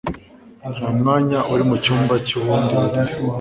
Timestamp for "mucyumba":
1.69-2.13